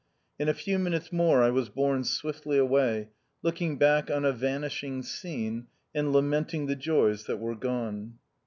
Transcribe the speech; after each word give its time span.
In 0.39 0.49
a 0.49 0.55
few 0.55 0.79
minutes 0.79 1.11
more 1.13 1.43
I 1.43 1.51
was 1.51 1.69
borne 1.69 2.03
swiftly 2.05 2.57
away, 2.57 3.09
looking 3.43 3.77
back 3.77 4.09
on 4.09 4.25
a 4.25 4.31
vanishing 4.31 5.03
scene, 5.03 5.67
and 5.93 6.11
lamenting 6.11 6.65
the 6.65 6.75
joys 6.75 7.25
that 7.25 7.37
were 7.37 7.53
gone. 7.55 8.17